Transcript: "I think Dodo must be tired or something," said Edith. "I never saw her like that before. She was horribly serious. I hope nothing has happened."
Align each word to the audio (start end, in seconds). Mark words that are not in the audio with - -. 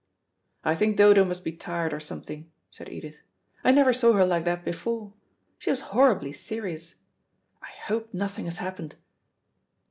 "I 0.63 0.73
think 0.73 0.97
Dodo 0.97 1.23
must 1.23 1.43
be 1.43 1.51
tired 1.51 1.93
or 1.93 1.99
something," 1.99 2.49
said 2.71 2.89
Edith. 2.89 3.17
"I 3.63 3.69
never 3.69 3.93
saw 3.93 4.13
her 4.13 4.25
like 4.25 4.45
that 4.45 4.65
before. 4.65 5.13
She 5.59 5.69
was 5.69 5.81
horribly 5.93 6.33
serious. 6.33 6.95
I 7.61 7.69
hope 7.85 8.11
nothing 8.11 8.45
has 8.45 8.57
happened." 8.57 8.95